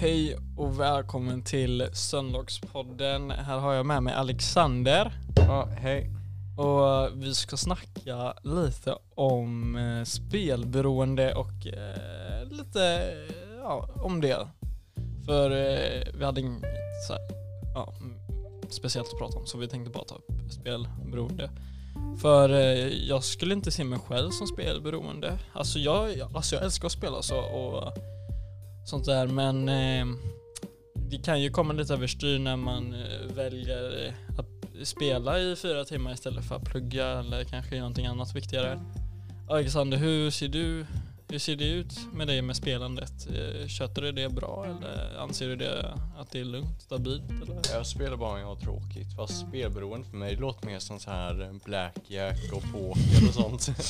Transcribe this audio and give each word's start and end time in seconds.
Hej 0.00 0.36
och 0.56 0.80
välkommen 0.80 1.42
till 1.42 1.88
Söndagspodden. 1.92 3.30
Här 3.30 3.58
har 3.58 3.74
jag 3.74 3.86
med 3.86 4.02
mig 4.02 4.14
Alexander 4.14 5.12
Ja, 5.36 5.68
hej. 5.78 6.10
och 6.58 7.22
vi 7.22 7.34
ska 7.34 7.56
snacka 7.56 8.34
lite 8.42 8.94
om 9.14 9.76
eh, 9.76 10.04
spelberoende 10.04 11.34
och 11.34 11.66
eh, 11.66 12.44
lite 12.50 13.12
ja, 13.62 13.88
om 13.96 14.20
det. 14.20 14.48
För 15.26 15.50
eh, 15.50 16.02
vi 16.14 16.24
hade 16.24 16.40
inget 16.40 16.62
så 17.08 17.12
här, 17.12 17.22
ja, 17.74 17.94
mm, 18.00 18.16
speciellt 18.70 19.12
att 19.12 19.18
prata 19.18 19.38
om 19.38 19.46
så 19.46 19.58
vi 19.58 19.68
tänkte 19.68 19.90
bara 19.90 20.04
ta 20.04 20.14
upp 20.14 20.52
spelberoende. 20.52 21.50
För 22.22 22.50
eh, 22.50 22.88
jag 23.08 23.24
skulle 23.24 23.54
inte 23.54 23.70
se 23.70 23.84
mig 23.84 23.98
själv 23.98 24.30
som 24.30 24.46
spelberoende. 24.46 25.38
Alltså 25.52 25.78
jag, 25.78 26.20
alltså 26.34 26.54
jag 26.54 26.64
älskar 26.64 26.86
att 26.86 26.92
spela 26.92 27.22
så 27.22 27.38
och 27.38 27.98
sånt 28.84 29.04
där 29.04 29.26
men 29.26 29.68
eh, 29.68 30.06
det 30.94 31.18
kan 31.18 31.40
ju 31.42 31.50
komma 31.50 31.72
lite 31.72 31.94
överstyr 31.94 32.38
när 32.38 32.56
man 32.56 32.94
eh, 32.94 33.34
väljer 33.34 34.06
eh, 34.06 34.38
att 34.38 34.86
spela 34.88 35.38
i 35.38 35.56
fyra 35.56 35.84
timmar 35.84 36.12
istället 36.12 36.44
för 36.44 36.56
att 36.56 36.64
plugga 36.64 37.06
eller 37.06 37.44
kanske 37.44 37.74
göra 37.74 37.80
någonting 37.80 38.06
annat 38.06 38.36
viktigare. 38.36 38.80
Alexander, 39.48 39.98
hur 39.98 40.30
ser 40.30 40.48
du 40.48 40.86
hur 41.28 41.38
ser 41.38 41.56
det 41.56 41.68
ut 41.68 41.98
med 42.12 42.26
dig 42.26 42.42
med 42.42 42.56
spelandet? 42.56 43.28
Eh, 43.28 43.68
Sköter 43.68 44.02
du 44.02 44.12
det 44.12 44.28
bra 44.28 44.66
eller 44.66 45.18
anser 45.18 45.48
du 45.48 45.56
det 45.56 45.94
att 46.18 46.30
det 46.30 46.40
är 46.40 46.44
lugnt, 46.44 46.82
stabilt? 46.82 47.30
Eller? 47.30 47.60
Jag 47.72 47.86
spelar 47.86 48.16
bara 48.16 48.32
när 48.32 48.40
jag 48.40 48.46
har 48.46 48.56
tråkigt. 48.56 49.16
Fast 49.16 49.48
spelberoende 49.48 50.08
för 50.08 50.16
mig 50.16 50.36
låter 50.36 50.66
mer 50.66 50.78
som 50.78 50.98
så 50.98 51.10
här 51.10 51.50
blackjack 51.64 52.52
och 52.52 52.62
poker 52.72 53.28
och 53.28 53.34
sånt. 53.34 53.70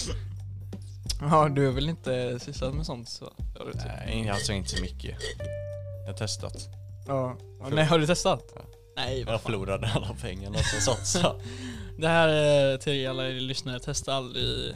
Ja, 1.22 1.48
du 1.48 1.66
har 1.66 1.72
väl 1.72 1.88
inte 1.88 2.38
sysslat 2.40 2.74
med 2.74 2.86
sånt 2.86 3.08
så? 3.08 3.32
Du 3.66 3.72
typ. 3.72 3.82
Nej, 4.06 4.28
alltså 4.30 4.52
inte 4.52 4.70
så 4.70 4.82
mycket. 4.82 5.16
Jag 6.06 6.12
har 6.12 6.18
testat. 6.18 6.68
Ja. 7.06 7.36
Nej, 7.70 7.84
har 7.84 7.98
du 7.98 8.06
testat? 8.06 8.44
Ja. 8.54 8.60
Nej, 8.96 9.24
vad 9.24 9.34
Jag 9.34 9.40
fan. 9.40 9.52
förlorade 9.52 9.90
alla 9.94 10.14
pengarna 10.22 10.58
som 10.58 10.80
satsade. 10.80 11.34
Det 11.98 12.08
här 12.08 12.28
är 12.28 12.76
till 12.76 13.08
alla 13.08 13.28
er 13.28 13.32
lyssnare, 13.32 13.80
testa 13.80 14.14
aldrig 14.14 14.74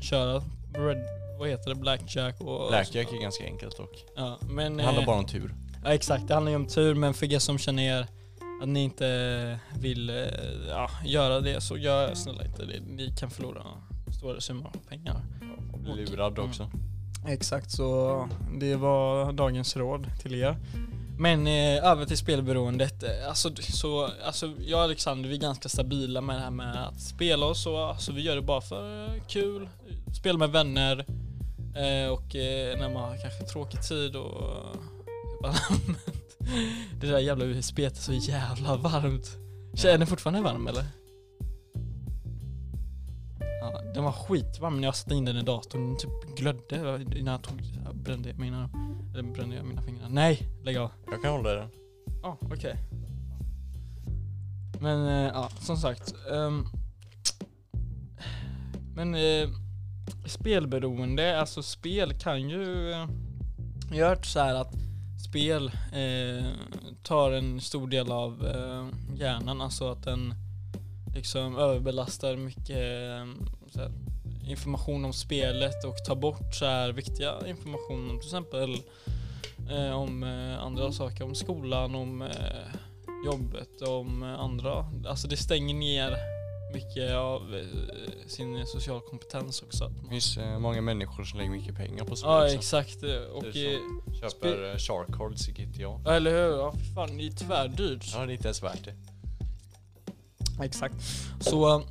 köra 0.00 0.42
red, 0.74 1.04
vad 1.38 1.48
heter 1.48 1.68
det, 1.68 1.74
blackjack 1.74 2.40
och... 2.40 2.68
Blackjack 2.68 3.12
är 3.12 3.22
ganska 3.22 3.44
enkelt 3.44 3.76
dock. 3.76 4.04
Ja, 4.16 4.38
men... 4.50 4.76
Det 4.76 4.82
handlar 4.82 5.02
eh, 5.02 5.06
bara 5.06 5.18
om 5.18 5.26
tur. 5.26 5.54
Ja 5.84 5.90
exakt, 5.94 6.28
det 6.28 6.34
handlar 6.34 6.50
ju 6.50 6.56
om 6.56 6.66
tur 6.66 6.94
men 6.94 7.14
för 7.14 7.32
er 7.32 7.38
som 7.38 7.58
känner 7.58 7.82
er 7.82 8.06
att 8.62 8.68
ni 8.68 8.82
inte 8.82 9.58
vill 9.78 10.10
eh, 10.10 10.16
ja, 10.68 10.90
göra 11.04 11.40
det 11.40 11.60
så 11.60 11.76
gör 11.76 12.14
snälla 12.14 12.44
inte 12.44 12.64
det. 12.64 12.80
Ni 12.80 13.14
kan 13.18 13.30
förlora 13.30 13.62
stora 14.18 14.40
summor 14.40 14.72
pengar. 14.88 15.22
Och 15.72 15.78
bli 15.78 16.06
lurad 16.06 16.38
Mm. 16.38 16.87
Exakt, 17.26 17.70
så 17.70 18.28
det 18.60 18.76
var 18.76 19.32
dagens 19.32 19.76
råd 19.76 20.06
till 20.22 20.34
er. 20.34 20.56
Men 21.18 21.46
eh, 21.46 21.90
över 21.90 22.04
till 22.04 22.18
spelberoendet. 22.18 23.02
Eh, 23.02 23.28
alltså, 23.28 23.50
så, 23.56 24.10
alltså 24.24 24.52
jag 24.66 24.78
och 24.78 24.84
Alexander 24.84 25.28
vi 25.28 25.36
är 25.36 25.40
ganska 25.40 25.68
stabila 25.68 26.20
med 26.20 26.36
det 26.36 26.40
här 26.40 26.50
med 26.50 26.88
att 26.88 27.00
spela 27.00 27.46
och 27.46 27.56
så. 27.56 27.76
Alltså, 27.76 28.12
vi 28.12 28.22
gör 28.22 28.36
det 28.36 28.42
bara 28.42 28.60
för 28.60 29.04
eh, 29.04 29.22
kul. 29.28 29.68
Spela 30.18 30.38
med 30.38 30.50
vänner. 30.50 31.06
Eh, 31.76 32.12
och 32.12 32.36
eh, 32.36 32.78
när 32.78 32.88
man 32.94 33.02
har 33.02 33.16
kanske 33.22 33.44
tråkig 33.44 33.82
tid 33.82 34.16
och 34.16 34.42
eh, 35.44 35.54
Det 37.00 37.06
där 37.06 37.18
jävla 37.18 37.44
USB 37.44 37.78
är 37.78 37.90
så 37.90 38.12
jävla 38.12 38.76
varmt. 38.76 39.36
Är 39.84 39.98
den 39.98 40.06
fortfarande 40.06 40.40
varm 40.40 40.66
eller? 40.66 40.84
Den 43.98 44.04
var 44.04 44.12
skitvarm 44.12 44.76
när 44.80 44.88
jag 44.88 44.96
satte 44.96 45.14
in 45.14 45.24
den 45.24 45.36
i 45.36 45.42
datorn. 45.42 45.86
Den 45.88 45.96
typ 45.96 46.36
glödde 46.36 47.04
innan 47.18 47.32
jag 47.32 47.42
tog, 47.42 47.60
jag 47.84 47.96
brände 47.96 48.34
mina, 48.34 48.70
eller 49.12 49.22
brände 49.22 49.56
jag 49.56 49.64
mina 49.64 49.82
fingrar. 49.82 50.08
Nej, 50.08 50.48
lägg 50.62 50.76
av. 50.76 50.90
Jag 51.10 51.22
kan 51.22 51.32
hålla 51.32 51.54
den. 51.54 51.68
Ja, 52.22 52.38
okej. 52.40 52.76
Men 54.80 55.06
eh, 55.08 55.30
ja, 55.34 55.48
som 55.60 55.76
sagt. 55.76 56.14
ehm, 56.32 56.66
men 58.94 59.14
eh, 59.14 59.48
spelberoende, 60.26 61.40
alltså 61.40 61.62
spel 61.62 62.12
kan 62.18 62.48
ju... 62.48 62.90
eh, 62.92 63.08
Jag 63.92 64.04
har 64.06 64.14
hört 64.14 64.26
så 64.26 64.40
att 64.40 64.74
spel 65.28 65.66
eh, 65.92 66.46
tar 67.02 67.32
en 67.32 67.60
stor 67.60 67.88
del 67.88 68.12
av 68.12 68.46
eh, 68.46 68.86
hjärnan, 69.18 69.60
alltså 69.60 69.90
att 69.92 70.02
den 70.02 70.34
liksom 71.18 71.56
överbelastar 71.58 72.36
mycket 72.36 72.76
eh, 72.78 73.46
så 73.72 73.80
här, 73.80 73.92
information 74.48 75.04
om 75.04 75.12
spelet 75.12 75.84
och 75.84 76.04
tar 76.04 76.16
bort 76.16 76.54
så 76.54 76.64
här 76.64 76.92
viktiga 76.92 77.34
information 77.46 78.10
om 78.10 78.18
till 78.18 78.26
exempel 78.28 78.76
eh, 79.70 79.92
om 79.92 80.22
eh, 80.22 80.58
andra 80.62 80.92
saker, 80.92 81.24
om 81.24 81.34
skolan, 81.34 81.94
om 81.94 82.22
eh, 82.22 82.28
jobbet, 83.26 83.82
om 83.82 84.22
eh, 84.22 84.40
andra. 84.40 84.86
Alltså 85.08 85.28
det 85.28 85.36
stänger 85.36 85.74
ner 85.74 86.16
mycket 86.74 87.14
av 87.14 87.54
eh, 87.54 87.66
sin 88.28 88.66
social 88.66 89.00
kompetens 89.00 89.62
också. 89.62 89.88
Det 90.02 90.08
finns 90.08 90.36
eh, 90.38 90.58
många 90.58 90.80
människor 90.80 91.24
som 91.24 91.38
lägger 91.38 91.50
mycket 91.52 91.76
pengar 91.76 92.04
på 92.04 92.16
spel 92.16 92.30
Ja 92.30 92.44
också. 92.44 92.54
exakt 92.56 93.02
och 93.32 93.44
Köper 94.20 94.78
shark 94.78 95.16
cards 95.16 95.48
i 95.48 95.52
GTA. 95.52 96.00
ja, 96.04 96.12
eller 96.12 96.30
hur? 96.30 96.56
Ja 96.56 96.72
fan 96.94 97.16
det 97.16 97.22
är 97.22 97.24
ju 97.24 97.30
tvärdyrt. 97.30 98.04
Ja, 98.14 98.18
det 98.26 98.32
är 98.32 98.34
inte 98.34 98.48
ens 98.48 98.62
värt 98.62 98.84
det. 98.84 98.94
Exakt. 100.62 100.94
Så 101.40 101.74
eh, 101.76 101.82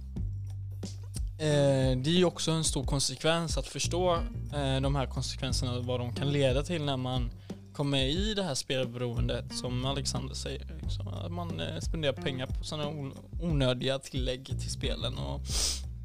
det 1.98 2.10
är 2.10 2.18
ju 2.18 2.26
också 2.26 2.52
en 2.52 2.64
stor 2.64 2.84
konsekvens 2.84 3.58
att 3.58 3.68
förstå 3.68 4.14
eh, 4.54 4.82
de 4.82 4.96
här 4.96 5.06
konsekvenserna, 5.06 5.80
vad 5.80 6.00
de 6.00 6.14
kan 6.16 6.32
leda 6.32 6.64
till 6.64 6.84
när 6.84 6.98
man 6.98 7.30
kommer 7.74 7.98
i 8.06 8.34
det 8.34 8.44
här 8.44 8.56
spelberoendet 8.56 9.46
som 9.56 9.86
Alexander 9.86 10.36
säger. 10.36 10.66
Liksom, 10.82 11.08
att 11.08 11.32
man 11.32 11.60
eh, 11.60 11.80
spenderar 11.80 12.14
pengar 12.14 12.46
på 12.46 12.64
sådana 12.64 13.12
onödiga 13.42 14.00
tillägg 14.00 14.46
till 14.46 14.72
spelen 14.72 15.18
och 15.18 15.42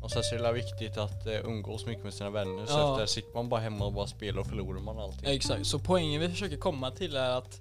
Och 0.03 0.11
sen 0.11 0.23
så 0.23 0.34
är 0.34 0.43
det 0.43 0.53
viktigt 0.53 0.97
att 0.99 1.27
umgås 1.44 1.87
mycket 1.87 2.05
med 2.05 2.15
sina 2.15 2.31
vänner. 2.31 2.67
Så 2.67 2.73
Ja. 2.73 2.93
efter 2.93 3.06
sitter 3.06 3.34
man 3.34 3.49
bara 3.49 3.61
hemma 3.61 3.84
och 3.84 3.93
bara 3.93 4.06
spelar 4.06 4.41
och 4.41 4.47
förlorar 4.47 4.81
man 4.81 4.99
allting. 4.99 5.29
Exakt, 5.31 5.67
så 5.67 5.79
poängen 5.79 6.21
vi 6.21 6.29
försöker 6.29 6.56
komma 6.56 6.91
till 6.91 7.17
är 7.17 7.31
att 7.39 7.61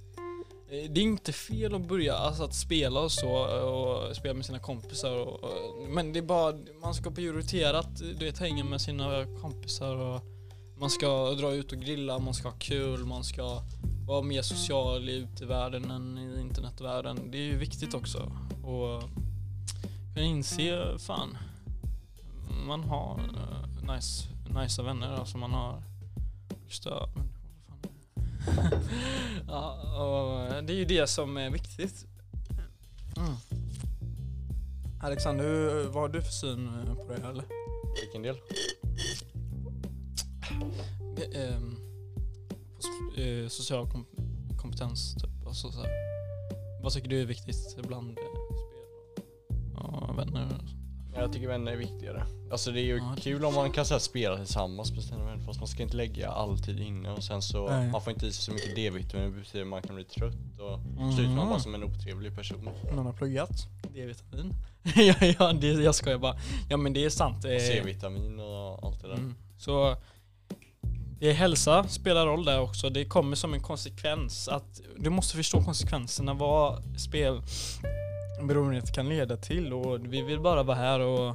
Eh, 0.71 0.91
det 0.91 1.01
är 1.01 1.03
inte 1.03 1.33
fel 1.33 1.75
att 1.75 1.87
börja 1.87 2.15
alltså 2.15 2.43
att 2.43 2.53
spela 2.53 2.99
och 2.99 3.11
så 3.11 3.29
och 3.65 4.15
spela 4.15 4.33
med 4.33 4.45
sina 4.45 4.59
kompisar 4.59 5.11
och, 5.11 5.43
och, 5.43 5.89
men 5.89 6.13
det 6.13 6.19
är 6.19 6.23
bara, 6.23 6.57
man 6.81 6.93
ska 6.93 7.11
prioritera 7.11 7.79
att 7.79 7.97
du 7.97 8.25
vet 8.25 8.39
hänga 8.39 8.63
med 8.63 8.81
sina 8.81 9.25
kompisar 9.41 9.95
och 9.95 10.21
man 10.77 10.89
ska 10.89 11.31
dra 11.31 11.53
ut 11.53 11.71
och 11.71 11.77
grilla, 11.77 12.19
man 12.19 12.33
ska 12.33 12.47
ha 12.49 12.55
kul, 12.59 13.05
man 13.05 13.23
ska 13.23 13.61
vara 14.07 14.21
mer 14.21 14.41
social 14.41 15.09
i 15.09 15.15
utevärlden 15.15 15.91
än 15.91 16.17
i 16.17 16.41
internetvärlden. 16.41 17.31
Det 17.31 17.37
är 17.37 17.45
ju 17.45 17.57
viktigt 17.57 17.93
också 17.93 18.31
och 18.63 19.03
kunna 20.13 20.25
inse, 20.25 20.97
fan, 20.99 21.37
man 22.67 22.83
har 22.83 23.19
uh, 23.19 23.93
nice, 23.95 24.27
nice 24.61 24.81
vänner, 24.81 25.13
alltså 25.13 25.37
man 25.37 25.51
har 25.51 25.83
just 26.67 26.85
men 27.15 27.30
ja, 29.47 29.73
och 30.03 30.63
det 30.63 30.73
är 30.73 30.77
ju 30.77 30.85
det 30.85 31.07
som 31.07 31.37
är 31.37 31.49
viktigt. 31.49 32.05
Mm. 33.17 33.35
Alexander, 35.03 35.43
hur, 35.43 35.83
vad 35.83 36.01
har 36.01 36.09
du 36.09 36.21
för 36.21 36.31
syn 36.31 36.67
eh, 36.67 36.95
på 36.95 37.13
det 37.13 37.21
här 37.21 37.29
eller? 37.29 37.45
Vilken 38.01 38.21
del? 38.21 38.35
Det, 41.15 41.37
ehm, 41.37 41.75
på 42.79 43.21
eh, 43.21 43.47
social 43.47 43.89
kom 43.91 44.05
kompetens 44.57 45.15
typ, 45.15 45.47
alltså 45.47 45.71
så 45.71 45.81
här. 45.81 45.89
Vad 46.83 46.93
tycker 46.93 47.09
du 47.09 47.21
är 47.21 47.25
viktigt 47.25 47.77
bland 47.87 48.09
eh, 48.09 48.13
spel 48.13 48.27
och, 49.75 50.09
och 50.09 50.17
vänner? 50.17 50.45
och 50.63 50.69
så? 50.69 50.80
Jag 51.15 51.33
tycker 51.33 51.47
vänner 51.47 51.71
är 51.71 51.75
viktigare. 51.77 52.23
Alltså 52.51 52.71
det 52.71 52.79
är 52.81 52.83
ju 52.83 52.97
Ja, 52.97 53.13
det- 53.15 53.21
kul 53.21 53.45
om 53.45 53.53
man 53.53 53.71
kan 53.71 53.85
så 53.85 53.93
här, 53.93 53.99
spela 53.99 54.37
tillsammans 54.37 54.91
med 54.91 55.03
sina 55.03 55.23
vänner 55.25 55.45
fast 55.45 55.59
man 55.59 55.67
ska 55.67 55.83
inte 55.83 55.97
lägga 55.97 56.29
all 56.29 56.59
tid 56.59 56.79
inne 56.79 57.11
och 57.11 57.23
sen 57.23 57.41
så 57.41 57.69
Nej. 57.69 57.91
man 57.91 58.01
får 58.01 58.13
inte 58.13 58.25
i 58.25 58.31
sig 58.31 58.43
så 58.43 58.51
mycket 58.51 58.75
D-vitamin 58.75 59.31
det 59.31 59.39
betyder 59.39 59.61
att 59.61 59.67
man 59.67 59.81
kan 59.81 59.95
bli 59.95 60.03
trött 60.05 60.59
och 60.59 60.79
Mm. 61.01 61.11
slutar 61.11 61.31
man 61.35 61.49
bara 61.49 61.59
som 61.59 61.75
en 61.75 61.83
otrevlig 61.83 62.35
person. 62.35 62.69
Någon 62.95 63.05
har 63.05 63.13
pluggat? 63.13 63.67
D-vitamin? 63.93 64.53
ja, 64.95 65.15
ja 65.39 65.53
det, 65.53 65.67
jag 65.67 65.95
skojar 65.95 66.17
bara. 66.17 66.35
Ja 66.69 66.77
men 66.77 66.93
det 66.93 67.05
är 67.05 67.09
sant. 67.09 67.45
Och 67.45 67.51
eh, 67.51 67.59
C-vitamin 67.59 68.39
och 68.39 68.83
allt 68.87 69.01
det 69.01 69.07
där. 69.07 69.13
Mm. 69.15 69.35
Så 69.57 69.95
det 71.19 71.29
är 71.29 71.33
hälsa 71.33 71.87
spelar 71.87 72.25
roll 72.27 72.45
där 72.45 72.61
också. 72.61 72.89
Det 72.89 73.05
kommer 73.05 73.35
som 73.35 73.53
en 73.53 73.61
konsekvens 73.61 74.47
att 74.47 74.81
du 74.97 75.09
måste 75.09 75.35
förstå 75.37 75.63
konsekvenserna 75.63 76.33
vad 76.33 76.83
spelberoendet 78.41 78.93
kan 78.93 79.09
leda 79.09 79.37
till 79.37 79.73
och 79.73 79.99
vi 80.05 80.21
vill 80.21 80.39
bara 80.39 80.63
vara 80.63 80.77
här 80.77 80.99
och 80.99 81.29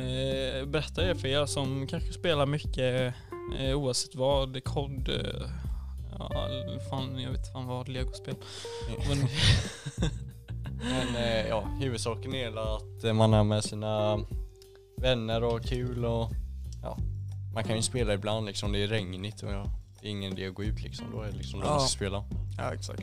eh, 0.00 0.66
berätta 0.66 1.02
det 1.02 1.14
för 1.14 1.28
er 1.28 1.46
som 1.46 1.86
kanske 1.86 2.12
spelar 2.12 2.46
mycket 2.46 3.14
eh, 3.58 3.76
oavsett 3.78 4.14
vad, 4.14 4.64
kod, 4.64 5.08
eh, 5.08 5.50
ja 6.18 6.48
fan 6.90 7.20
jag 7.20 7.30
vet 7.30 7.52
fan 7.52 7.66
vad, 7.66 7.88
legospel. 7.88 8.34
Men, 9.08 9.18
Men 10.90 11.16
eh, 11.16 11.48
ja, 11.48 11.60
huvudsaken 11.80 12.34
är 12.34 12.76
att 12.76 13.16
man 13.16 13.34
är 13.34 13.44
med 13.44 13.64
sina 13.64 14.18
vänner 14.96 15.44
och 15.44 15.62
kul 15.62 16.04
och 16.04 16.30
ja, 16.82 16.98
man 17.54 17.64
kan 17.64 17.76
ju 17.76 17.82
spela 17.82 18.14
ibland 18.14 18.46
liksom 18.46 18.72
det 18.72 18.82
är 18.82 18.86
regnigt 18.86 19.42
och 19.42 19.52
ja, 19.52 19.64
det 20.00 20.06
är 20.06 20.10
ingen 20.10 20.32
idé 20.32 20.46
att 20.48 20.54
gå 20.54 20.64
ut 20.64 20.82
liksom. 20.82 21.06
Då 21.12 21.22
är 21.22 21.26
det 21.30 21.36
liksom 21.36 21.60
då 21.60 21.66
Ja. 21.66 21.70
man 21.70 21.80
ska 21.80 21.96
spela. 21.96 22.24
Ja, 22.58 22.74
exakt. 22.74 23.02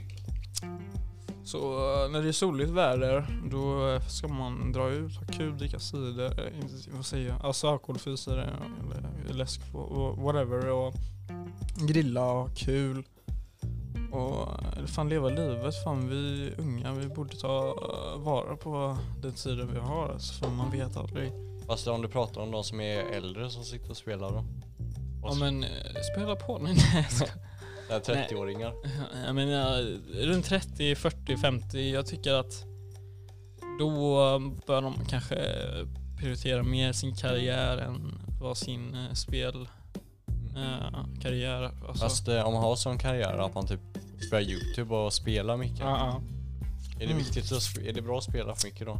Så 1.52 1.58
eh, 1.58 2.12
när 2.12 2.22
det 2.22 2.28
är 2.28 2.32
soligt 2.32 2.70
väder, 2.72 3.42
då 3.52 3.90
eh, 3.90 4.02
ska 4.08 4.28
man 4.28 4.72
dra 4.72 4.90
ut, 4.90 5.16
ha 5.16 5.26
kul, 5.26 5.58
dricka 5.58 5.80
cider, 5.80 6.46
eh, 6.48 6.66
vad 6.96 7.06
säger 7.06 7.30
jag, 7.30 7.46
alltså 7.46 7.68
alkoholfri 7.70 8.18
cider 8.18 8.54
eller 9.26 9.34
läsk, 9.34 9.62
och- 9.74 10.18
whatever 10.18 10.70
och 10.70 10.94
grilla 11.88 12.26
och 12.26 12.40
ha 12.42 12.50
kul. 12.56 13.04
Och 14.12 14.48
fan 14.88 15.10
leva 15.10 15.30
livet, 15.30 15.84
fan 15.84 16.10
vi 16.10 16.52
unga, 16.58 16.94
vi 16.94 17.08
borde 17.08 17.38
ta 17.38 17.76
vara 18.18 18.56
på 18.56 18.98
den 19.22 19.34
tiden 19.34 19.70
vi 19.74 19.80
har 19.80 20.10
alltså, 20.10 20.34
för 20.44 20.52
man 20.52 20.72
vet 20.72 20.98
aldrig. 20.98 21.32
Fast 21.68 21.88
om 21.88 22.02
du 22.02 22.08
pratar 22.08 22.42
om 22.42 22.52
de 22.52 22.64
som 22.64 22.82
är 22.82 23.00
äldre 23.00 23.50
som 23.50 23.64
sitter 23.64 23.90
och 23.90 23.98
spelar 23.98 24.30
då? 24.32 24.44
Ja 25.24 25.34
men 25.40 25.66
spela 26.14 26.36
på, 26.36 26.58
nej 26.64 26.76
nej 26.94 27.08
jag 27.90 28.04
skojar. 28.04 28.20
Det 28.20 28.24
här 28.24 28.30
30-åringar. 28.30 28.74
Jag 29.26 29.36
menar 29.36 29.82
runt 30.26 30.46
30, 30.46 30.96
40, 30.96 31.38
50. 31.38 31.92
Jag 31.94 32.06
tycker 32.08 32.34
att 32.34 32.64
då 33.80 33.90
bör 34.68 34.82
de 34.82 34.94
kanske 35.10 35.36
prioritera 36.18 36.64
mer 36.64 36.94
sin 36.94 37.16
karriär 37.16 37.78
än 37.78 38.20
vad 38.42 38.58
sin 38.58 38.96
eh, 38.96 39.14
spelkarriär. 39.14 39.72
alltså. 41.88 42.04
Fast 42.04 42.28
eh, 42.28 42.42
om 42.48 42.54
man 42.54 42.64
har 42.64 42.76
sån 42.76 42.98
karriär 42.98 43.38
att 43.46 43.56
man 43.56 43.68
typ 43.68 43.80
spelar 44.28 44.42
YouTube 44.42 44.96
och 44.96 45.14
spelar 45.14 45.58
mycket. 45.58 45.80
ja. 45.80 46.22
Är 46.96 47.00
det 47.00 47.06
Mm. 47.06 47.18
viktigt 47.18 47.52
att 47.52 47.78
är 47.88 47.94
det 47.94 48.02
bra 48.02 48.18
att 48.18 48.24
spela 48.24 48.56
för 48.56 48.68
mycket 48.68 48.88
då? 48.88 49.00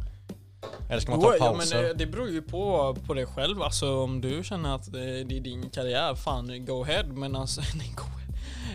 Eller 0.88 1.00
ska 1.00 1.10
man 1.10 1.20
ta 1.20 1.36
ja, 1.36 1.44
men 1.44 1.52
pauser? 1.58 1.82
det, 1.82 1.94
det 1.94 2.06
beror 2.06 2.28
ju 2.28 2.42
på, 2.42 2.96
på 3.06 3.14
dig 3.14 3.26
själv. 3.26 3.62
Alltså 3.62 4.02
om 4.02 4.20
du 4.20 4.44
känner 4.44 4.74
att 4.74 4.92
det, 4.92 5.24
det 5.24 5.36
är 5.36 5.40
din 5.40 5.70
karriär, 5.70 6.14
fan 6.14 6.64
go 6.66 6.82
ahead. 6.82 7.04
Men 7.04 7.36
alltså, 7.36 7.60
ahead. 7.74 8.09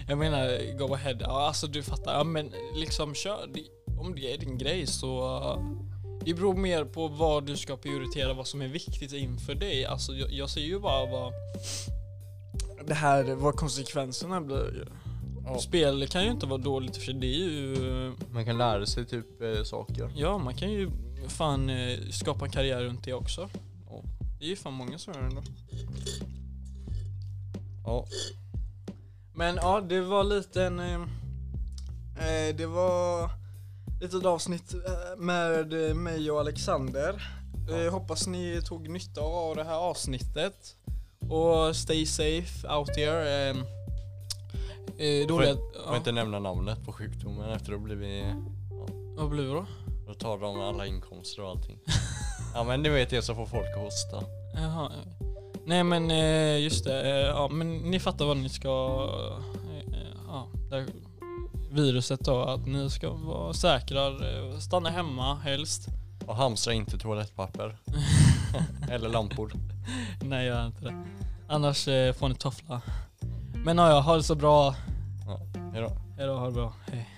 Jag 0.08 0.18
menar 0.18 0.78
go 0.78 0.94
ahead. 0.94 1.18
Ja, 1.20 1.48
alltså 1.48 1.68
du 1.68 1.84
fattar. 1.84 2.14
Ja, 2.14 2.24
men 2.24 2.52
liksom 2.76 3.16
kör. 3.16 3.50
Om 4.00 4.16
det 4.16 4.34
är 4.34 4.38
din 4.38 4.58
grej 4.58 4.88
så 4.88 5.40
det 6.26 6.34
beror 6.34 6.56
mer 6.56 6.86
på 6.86 7.08
vad 7.08 7.46
du 7.46 7.58
ska 7.58 7.78
prioritera, 7.78 8.34
vad 8.34 8.48
som 8.48 8.62
är 8.62 8.68
viktigt 8.68 9.14
inför 9.14 9.56
dig. 9.56 9.86
Alltså 9.86 10.14
jag, 10.14 10.32
jag 10.32 10.50
ser 10.50 10.62
ju 10.62 10.80
bara 10.80 11.12
vad 11.12 11.34
det 12.88 12.94
här, 12.94 13.24
vad 13.36 13.56
konsekvenserna 13.56 14.42
blir. 14.42 14.88
Ja. 15.46 15.60
Spel 15.60 16.08
kan 16.08 16.24
ju 16.24 16.32
inte 16.32 16.46
vara 16.46 16.62
dåligt 16.62 16.98
för 16.98 17.14
det 17.14 17.28
är 17.28 17.50
ju 17.50 18.14
Man 18.32 18.46
kan 18.46 18.58
lära 18.58 18.86
sig 18.86 19.06
typ 19.06 19.42
eh, 19.42 19.64
saker. 19.64 20.12
Ja, 20.16 20.38
man 20.38 20.56
kan 20.56 20.72
ju 20.72 20.90
fan 21.28 21.70
eh, 21.70 22.00
skapa 22.12 22.46
en 22.46 22.52
karriär 22.52 22.84
runt 22.84 23.04
det 23.04 23.14
också. 23.14 23.50
Det 24.40 24.46
är 24.46 24.50
ju 24.50 24.56
fan 24.56 24.74
många 24.74 24.98
som 24.98 25.14
gör 25.14 25.22
det 25.22 25.28
ändå. 25.28 25.42
Ja. 27.86 28.08
Men 29.36 29.56
ja, 29.56 29.82
det 29.82 30.02
var 30.02 30.24
lite 30.24 30.64
en... 30.64 30.80
Eh, 30.80 31.02
eh, 32.18 32.56
det 32.56 32.66
var 32.66 33.30
lite 34.02 34.18
ett 34.18 34.26
avsnitt 34.26 34.74
eh, 34.74 35.18
med 35.18 35.90
eh, 35.90 35.96
mig 35.96 36.32
och 36.32 36.40
Alexander. 36.40 37.30
Ja. 37.68 37.78
Eh, 37.78 37.92
hoppas 37.92 38.28
ni 38.28 38.62
tog 38.66 38.90
nytta 38.90 39.22
av 39.22 39.56
det 39.56 39.64
här 39.64 39.78
avsnittet. 39.78 40.76
Och 41.30 41.76
stay 41.76 42.06
safe 42.06 42.68
out 42.68 42.88
there. 42.94 43.50
Eh, 43.50 43.58
eh, 44.98 45.28
dåliga... 45.28 45.54
Får 45.54 45.62
Ja, 45.86 45.98
inte 45.98 46.12
nämna 46.12 46.40
namnet 46.40 46.86
på 46.86 46.94
sjukdomen 46.94 47.50
efter 47.50 47.72
då 47.72 47.78
blir 47.80 47.96
vi... 47.96 48.34
vad 49.18 49.30
blir 49.30 49.44
det 49.44 49.54
då? 49.54 49.66
Då 50.08 50.14
tar 50.14 50.38
de 50.38 50.62
alla 50.62 50.86
inkomster 50.86 51.44
och 51.44 51.50
allting. 51.50 51.80
ja 52.54 52.64
men 52.64 52.82
ni 52.82 52.90
vet 52.90 53.10
det 53.10 53.22
som 53.22 53.36
får 53.36 53.46
folk 53.46 53.76
hosta. 53.76 54.24
Jaha. 54.54 54.92
Nej 55.68 55.84
men 55.84 56.12
eh, 56.12 56.58
just 56.58 56.84
det, 56.84 57.02
eh, 57.02 57.28
ja 57.28 57.48
men 57.48 57.78
ni 57.78 58.00
fattar 58.00 58.26
vad 58.26 58.38
ni 58.38 58.50
ska, 58.50 58.70
eh, 59.94 60.08
ja, 60.28 60.48
viruset 61.72 62.20
då, 62.20 62.42
att 62.44 62.66
ni 62.66 62.90
ska 62.90 63.10
vara 63.10 63.54
säkra, 63.54 64.12
stanna 64.60 64.90
hemma 64.90 65.36
helst. 65.36 65.88
Och 66.28 66.36
hamstra 66.36 66.74
inte 66.74 66.98
toalettpapper. 66.98 67.78
Eller 68.90 69.10
lampor. 69.10 69.52
Nej 70.22 70.46
gör 70.46 70.66
inte 70.66 70.86
det. 70.86 71.04
Annars 71.48 71.86
får 71.86 72.30
ni 72.30 72.36
toffla. 72.36 72.82
Men 73.54 73.78
ja, 73.78 73.90
ja, 73.90 74.00
ha 74.00 74.16
det 74.16 74.24
så 74.24 74.36
bra. 74.36 74.76
Hejdå. 75.74 75.92
Hejdå, 76.18 76.38
ha 76.38 76.46
det 76.46 76.52
bra. 76.52 76.74
Hej. 76.92 77.15